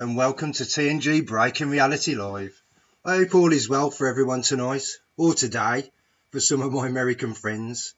[0.00, 2.58] and welcome to TNG Breaking Reality Live.
[3.04, 4.86] I hope all is well for everyone tonight,
[5.18, 5.92] or today,
[6.30, 7.92] for some of my American friends.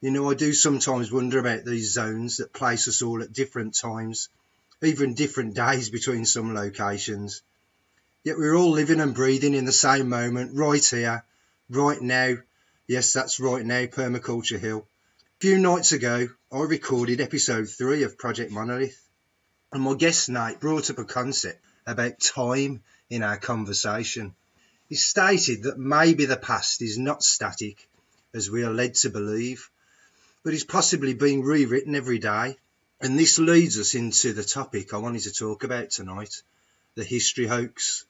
[0.00, 3.74] You know, I do sometimes wonder about these zones that place us all at different
[3.74, 4.30] times,
[4.82, 7.42] even different days between some locations.
[8.24, 11.24] Yet we're all living and breathing in the same moment, right here,
[11.68, 12.36] right now.
[12.86, 14.78] Yes, that's right now, Permaculture Hill.
[14.78, 19.03] A few nights ago, I recorded episode 3 of Project Monolith
[19.74, 22.80] and my guest Nate brought up a concept about time
[23.10, 24.32] in our conversation.
[24.88, 27.88] He stated that maybe the past is not static,
[28.32, 29.68] as we are led to believe,
[30.44, 32.56] but is possibly being rewritten every day.
[33.00, 36.42] And this leads us into the topic I wanted to talk about tonight
[36.94, 38.04] the history hoax.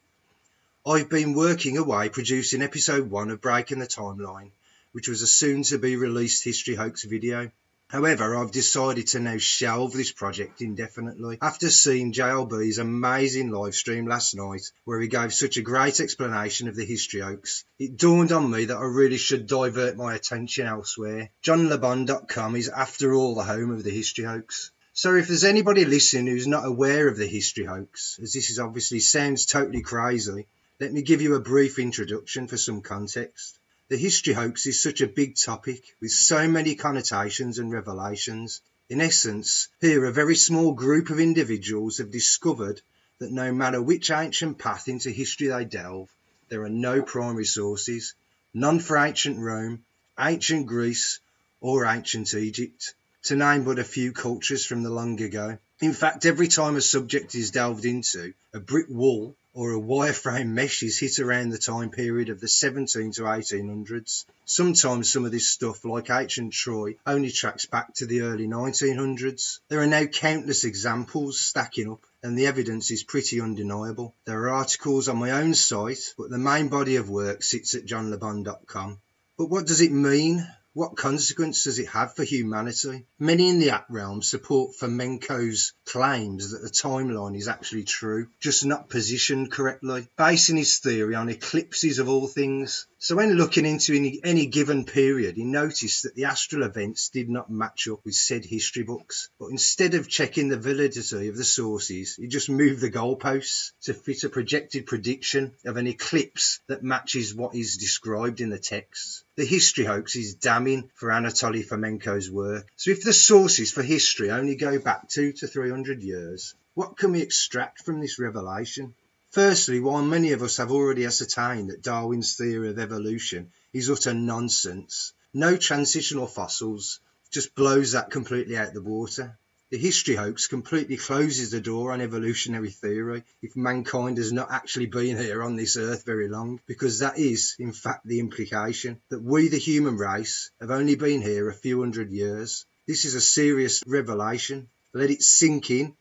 [0.86, 4.50] I've been working away producing episode one of Breaking the Timeline,
[4.92, 7.50] which was a soon to be released history hoax video.
[7.88, 14.06] However, I've decided to now shelve this project indefinitely after seeing JLB's amazing live stream
[14.06, 17.64] last night where he gave such a great explanation of the history hoax.
[17.78, 21.30] It dawned on me that I really should divert my attention elsewhere.
[21.44, 24.70] JohnLeBon.com is after all the home of the history hoax.
[24.92, 28.58] So if there's anybody listening who's not aware of the history hoax, as this is
[28.58, 30.46] obviously sounds totally crazy,
[30.80, 33.58] let me give you a brief introduction for some context.
[33.88, 38.62] The history hoax is such a big topic with so many connotations and revelations.
[38.88, 42.80] In essence, here a very small group of individuals have discovered
[43.18, 46.08] that no matter which ancient path into history they delve,
[46.48, 48.14] there are no primary sources,
[48.54, 49.84] none for ancient Rome,
[50.18, 51.20] ancient Greece,
[51.60, 52.94] or ancient Egypt,
[53.24, 55.58] to name but a few cultures from the long ago.
[55.80, 60.48] In fact, every time a subject is delved into, a brick wall or a wireframe
[60.48, 64.24] mesh is hit around the time period of the 17 to 1800s.
[64.44, 69.60] Sometimes some of this stuff, like ancient Troy, only tracks back to the early 1900s.
[69.68, 74.12] There are now countless examples stacking up, and the evidence is pretty undeniable.
[74.24, 77.86] There are articles on my own site, but the main body of work sits at
[77.86, 78.98] johnlebon.com.
[79.38, 80.46] But what does it mean?
[80.76, 83.06] What consequence does it have for humanity?
[83.16, 88.64] Many in the app realm support Fomenko's claims that the timeline is actually true, just
[88.64, 92.88] not positioned correctly, basing his theory on eclipses of all things.
[92.98, 97.28] So when looking into any, any given period, he noticed that the astral events did
[97.30, 99.30] not match up with said history books.
[99.38, 103.94] But instead of checking the validity of the sources, he just moved the goalposts to
[103.94, 109.23] fit a projected prediction of an eclipse that matches what is described in the texts.
[109.36, 112.68] The history hoax is damning for Anatoly Fomenko's work.
[112.76, 116.96] So if the sources for history only go back two to three hundred years, what
[116.96, 118.94] can we extract from this revelation?
[119.30, 124.14] Firstly, while many of us have already ascertained that Darwin's theory of evolution is utter
[124.14, 127.00] nonsense, no transitional fossils
[127.32, 129.36] just blows that completely out the water.
[129.74, 134.86] The history hoax completely closes the door on evolutionary theory if mankind has not actually
[134.86, 139.20] been here on this earth very long, because that is, in fact, the implication that
[139.20, 142.66] we, the human race, have only been here a few hundred years.
[142.86, 144.68] This is a serious revelation.
[144.92, 145.96] Let it sink in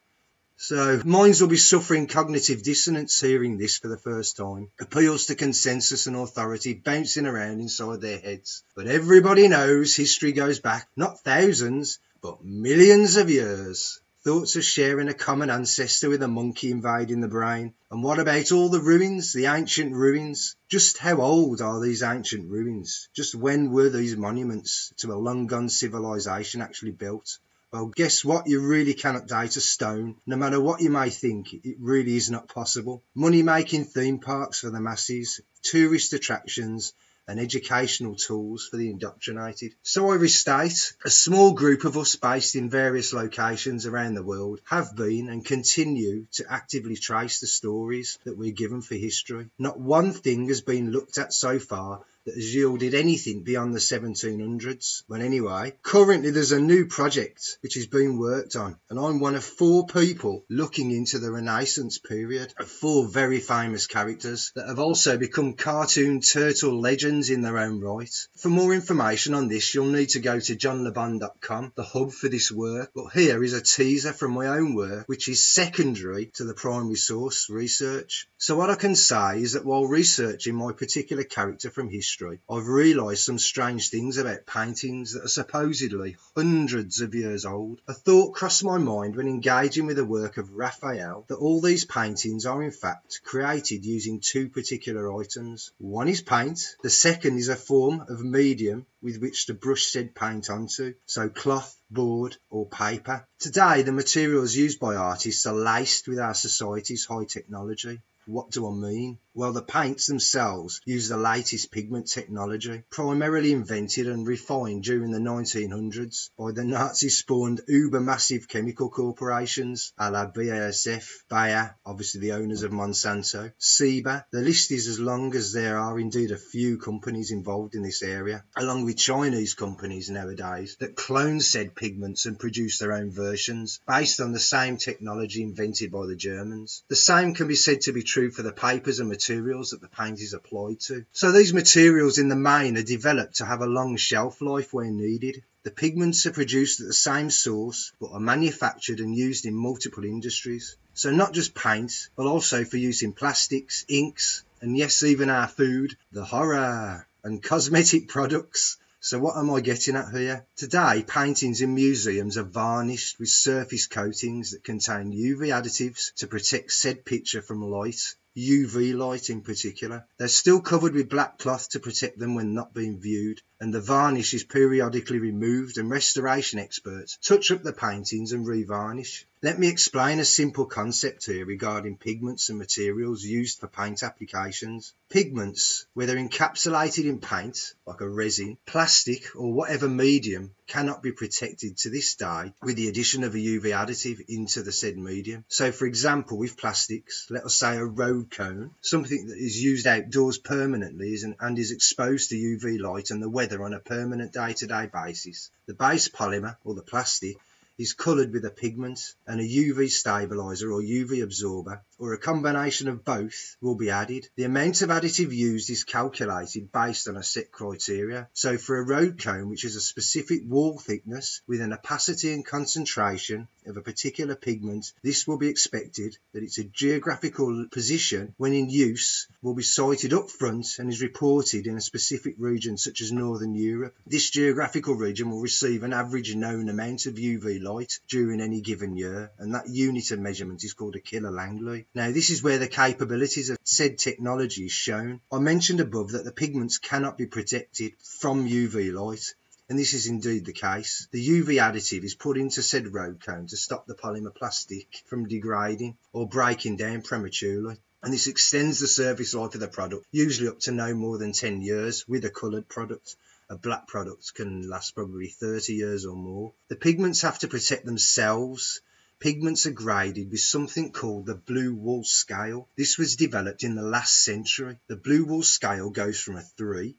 [0.56, 4.70] so minds will be suffering cognitive dissonance hearing this for the first time.
[4.80, 8.64] Appeals to consensus and authority bouncing around inside their heads.
[8.76, 14.00] But everybody knows history goes back not thousands, but millions of years.
[14.24, 17.74] Thoughts of sharing a common ancestor with a monkey invading the brain.
[17.92, 20.56] And what about all the ruins, the ancient ruins?
[20.70, 23.10] Just how old are these ancient ruins?
[23.14, 27.40] Just when were these monuments to a long gone civilization actually built?
[27.74, 28.48] Well, guess what?
[28.48, 30.16] You really cannot date a stone.
[30.26, 33.04] No matter what you may think, it really is not possible.
[33.14, 36.94] Money making theme parks for the masses, tourist attractions,
[37.28, 39.74] and educational tools for the indoctrinated.
[39.84, 44.60] So I restate, a small group of us based in various locations around the world
[44.66, 49.50] have been and continue to actively trace the stories that we're given for history.
[49.58, 53.80] Not one thing has been looked at so far that has yielded anything beyond the
[53.80, 55.04] 1700s.
[55.08, 59.36] Well, anyway, currently there's a new project which is being worked on, and I'm one
[59.36, 64.80] of four people looking into the Renaissance period of four very famous characters that have
[64.80, 68.14] also become cartoon turtle legends in their own right.
[68.38, 72.52] For more information on this, you'll need to go to johnlebon.com, the hub for this
[72.52, 72.92] work.
[72.96, 76.96] But here is a teaser from my own work, which is secondary to the primary
[76.96, 78.28] source research.
[78.38, 82.13] So what I can say is that while researching my particular character from history,
[82.50, 87.82] I've realised some strange things about paintings that are supposedly hundreds of years old.
[87.88, 91.86] A thought crossed my mind when engaging with the work of Raphael that all these
[91.86, 95.72] paintings are in fact created using two particular items.
[95.78, 100.16] One is paint, the second is a form of medium with which to brush said
[100.16, 103.28] paint onto, so cloth, board, or paper.
[103.40, 108.00] Today, the materials used by artists are laced with our society's high technology.
[108.26, 109.18] What do I mean?
[109.36, 115.18] Well, the paints themselves use the latest pigment technology, primarily invented and refined during the
[115.18, 122.34] 1900s by the Nazi spawned uber massive chemical corporations a la BASF, Bayer, obviously the
[122.34, 124.24] owners of Monsanto, Ciba.
[124.32, 128.04] The list is as long as there are indeed a few companies involved in this
[128.04, 133.80] area, along with Chinese companies nowadays that clone said pigments and produce their own versions
[133.88, 136.84] based on the same technology invented by the Germans.
[136.88, 139.88] The same can be said to be true for the papers and materials that the
[139.88, 141.06] paint is applied to.
[141.14, 144.92] So these materials in the main are developed to have a long shelf life where
[144.92, 145.44] needed.
[145.64, 150.04] The pigments are produced at the same source but are manufactured and used in multiple
[150.04, 150.76] industries.
[150.94, 155.48] So not just paint, but also for use in plastics, inks, and yes, even our
[155.48, 158.78] food, the horror, and cosmetic products.
[159.00, 160.46] So what am I getting at here?
[160.58, 166.72] Today, paintings in museums are varnished with surface coatings that contain UV additives to protect
[166.72, 170.06] said picture from light, UV light in particular.
[170.18, 173.82] They're still covered with black cloth to protect them when not being viewed, and the
[173.82, 179.26] varnish is periodically removed and restoration experts touch up the paintings and revarnish.
[179.44, 184.94] Let me explain a simple concept here regarding pigments and materials used for paint applications.
[185.10, 191.76] Pigments, whether encapsulated in paint, like a resin, plastic, or whatever medium, cannot be protected
[191.80, 195.44] to this day with the addition of a UV additive into the said medium.
[195.50, 199.88] So, for example, with plastics, let us say a road cone, something that is used
[199.88, 204.54] outdoors permanently and is exposed to UV light and the weather on a permanent day
[204.54, 205.52] to day basis.
[205.66, 207.36] The base polymer, or the plastic,
[207.78, 212.88] is coloured with a pigment and a UV stabilizer or UV absorber or a combination
[212.88, 214.28] of both will be added.
[214.36, 218.28] The amount of additive used is calculated based on a set criteria.
[218.34, 222.46] So for a road cone which is a specific wall thickness with an opacity and
[222.46, 228.70] concentration of a particular pigment, this will be expected that its geographical position when in
[228.70, 233.12] use will be cited up front and is reported in a specific region such as
[233.12, 233.96] Northern Europe.
[234.06, 238.96] This geographical region will receive an average known amount of UV light during any given
[238.96, 241.88] year, and that unit of measurement is called a kilo Langley.
[241.96, 245.22] Now, this is where the capabilities of said technology is shown.
[245.32, 249.34] I mentioned above that the pigments cannot be protected from UV light,
[249.70, 251.08] and this is indeed the case.
[251.12, 255.28] The UV additive is put into said road cone to stop the polymer plastic from
[255.28, 257.78] degrading or breaking down prematurely.
[258.04, 261.32] And this extends the service life of the product, usually up to no more than
[261.32, 263.16] 10 years with a coloured product
[263.54, 266.54] a black product can last probably 30 years or more.
[266.70, 268.82] The pigments have to protect themselves.
[269.20, 272.68] Pigments are graded with something called the blue wool scale.
[272.76, 274.80] This was developed in the last century.
[274.88, 276.96] The blue wool scale goes from a 3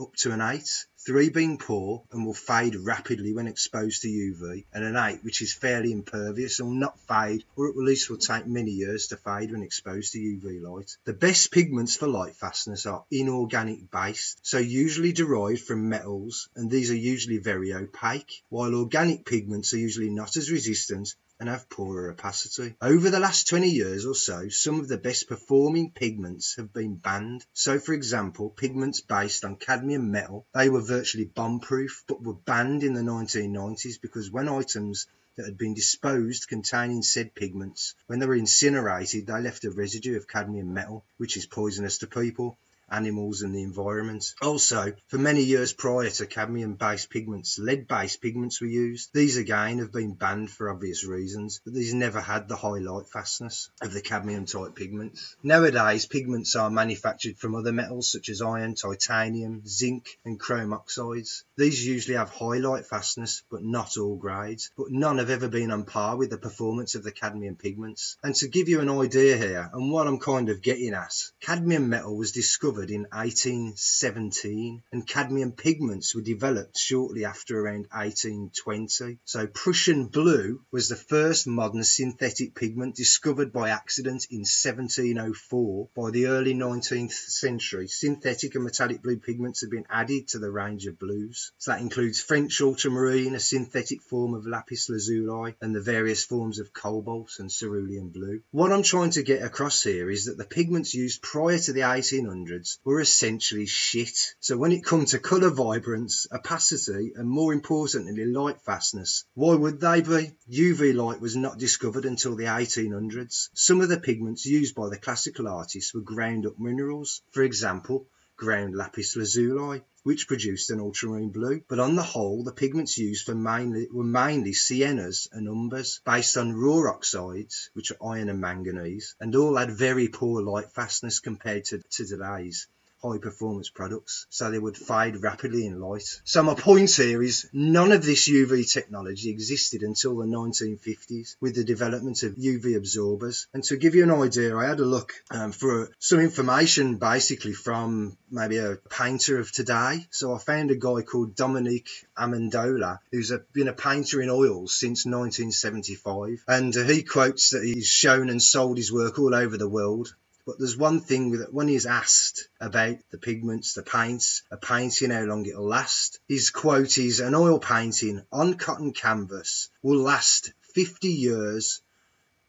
[0.00, 4.64] up to an 8 3 being poor and will fade rapidly when exposed to UV,
[4.72, 8.16] and an 8 which is fairly impervious and will not fade or at least will
[8.16, 10.96] take many years to fade when exposed to UV light.
[11.04, 16.70] The best pigments for light fastness are inorganic based, so usually derived from metals, and
[16.70, 21.68] these are usually very opaque, while organic pigments are usually not as resistant and have
[21.68, 22.74] poorer opacity.
[22.80, 26.96] Over the last 20 years or so, some of the best performing pigments have been
[26.96, 27.44] banned.
[27.52, 32.34] So, for example, pigments based on cadmium metal, they were virtually bomb proof but were
[32.34, 38.20] banned in the 1990s because when items that had been disposed containing said pigments, when
[38.20, 42.56] they were incinerated, they left a residue of cadmium metal, which is poisonous to people
[42.94, 44.34] animals and the environment.
[44.40, 49.10] Also, for many years prior to cadmium based pigments, lead based pigments were used.
[49.12, 53.06] These again have been banned for obvious reasons, but these never had the high light
[53.12, 55.36] fastness of the cadmium type pigments.
[55.42, 61.44] Nowadays, pigments are manufactured from other metals such as iron, titanium, zinc, and chrome oxides.
[61.56, 65.70] These usually have high light fastness, but not all grades, but none have ever been
[65.70, 68.16] on par with the performance of the cadmium pigments.
[68.22, 71.88] And to give you an idea here, and what I'm kind of getting at, cadmium
[71.88, 79.18] metal was discovered discovered in 1817 and cadmium pigments were developed shortly after around 1820.
[79.24, 85.88] So Prussian blue was the first modern synthetic pigment discovered by accident in 1704.
[85.96, 90.50] By the early 19th century, synthetic and metallic blue pigments have been added to the
[90.50, 91.52] range of blues.
[91.58, 96.58] So that includes French ultramarine, a synthetic form of lapis lazuli, and the various forms
[96.58, 98.42] of cobalt and cerulean blue.
[98.50, 101.80] What I'm trying to get across here is that the pigments used prior to the
[101.80, 104.16] 1800s were essentially shit.
[104.40, 109.80] So when it comes to colour vibrance, opacity, and more importantly, light fastness, why would
[109.80, 110.32] they be?
[110.50, 113.48] UV light was not discovered until the 1800s.
[113.54, 117.22] Some of the pigments used by the classical artists were ground up minerals.
[117.30, 118.06] For example,
[118.36, 121.62] ground lapis lazuli, which produced an ultramarine blue.
[121.68, 126.36] But on the whole, the pigments used for mainly, were mainly siennas and umbers, based
[126.36, 131.20] on raw oxides, which are iron and manganese, and all had very poor light fastness
[131.20, 132.68] compared to, to today's
[133.04, 136.20] high performance products, so they would fade rapidly in light.
[136.24, 141.54] So my point here is none of this UV technology existed until the 1950s with
[141.54, 143.46] the development of UV absorbers.
[143.52, 147.52] And to give you an idea, I had a look um, for some information basically
[147.52, 150.06] from maybe a painter of today.
[150.10, 154.78] So I found a guy called Dominique Amendola, who's a, been a painter in oils
[154.78, 156.44] since 1975.
[156.48, 160.14] And he quotes that he's shown and sold his work all over the world.
[160.46, 165.10] But there's one thing that when he's asked about the pigments, the paints, a painting,
[165.10, 170.52] how long it'll last, his quote is an oil painting on cotton canvas will last
[170.74, 171.80] 50 years,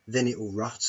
[0.08, 0.84] then it will rot.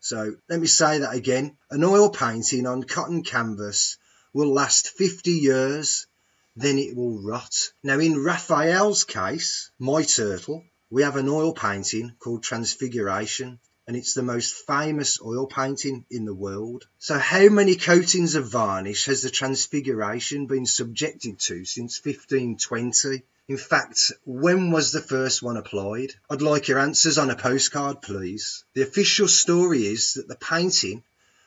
[0.00, 1.56] So let me say that again.
[1.70, 3.96] An oil painting on cotton canvas
[4.34, 6.06] will last 50 years,
[6.54, 7.72] then it will rot.
[7.82, 13.58] Now in Raphael's case, my turtle, we have an oil painting called Transfiguration
[13.90, 16.86] and it's the most famous oil painting in the world.
[17.00, 23.24] So how many coatings of varnish has the Transfiguration been subjected to since 1520?
[23.48, 26.14] In fact, when was the first one applied?
[26.30, 28.62] I'd like your answers on a postcard, please.
[28.74, 31.02] The official story is that the painting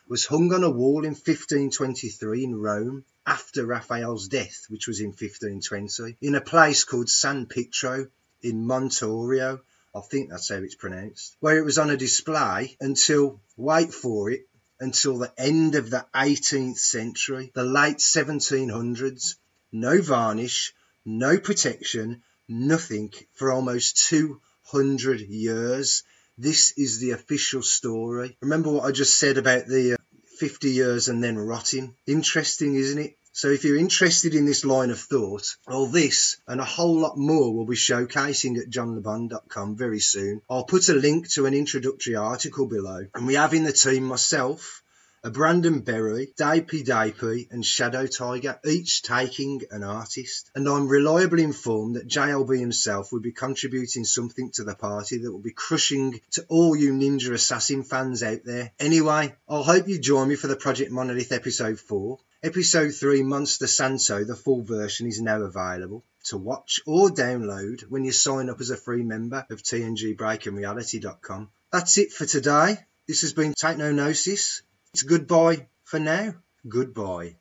[0.10, 5.12] was hung on a wall in 1523 in Rome after Raphael's death, which was in
[5.12, 8.10] 1520, in a place called San Pietro
[8.42, 9.62] in Montorio,
[9.96, 14.32] I think that's how it's pronounced, where it was on a display until, wait for
[14.32, 14.48] it,
[14.80, 19.36] until the end of the 18th century, the late 1700s.
[19.72, 20.74] No varnish,
[21.06, 26.04] no protection, nothing for almost 200 years.
[26.38, 28.38] This is the official story.
[28.42, 29.98] Remember what I just said about the uh,
[30.38, 31.96] 50 years and then rotting?
[32.08, 33.18] Interesting, isn't it?
[33.36, 37.18] So if you're interested in this line of thought, all this and a whole lot
[37.18, 40.44] more will be showcasing at johnlebon.com very soon.
[40.48, 43.08] I'll put a link to an introductory article below.
[43.16, 44.84] And we have in the team myself,
[45.24, 50.52] a Brandon Berry, Dapey Dapey, and Shadow Tiger, each taking an artist.
[50.54, 55.32] And I'm reliably informed that JLB himself will be contributing something to the party that
[55.32, 58.74] will be crushing to all you Ninja Assassin fans out there.
[58.80, 62.20] Anyway, I'll hope you join me for the Project Monolith episode 4.
[62.46, 68.04] Episode 3 Monster Santo, the full version, is now available to watch or download when
[68.04, 71.50] you sign up as a free member of tngbreakingreality.com.
[71.72, 72.80] That's it for today.
[73.08, 74.62] This has been Technonosis.
[74.94, 76.36] It's goodbye for now.
[76.68, 77.38] Goodbye.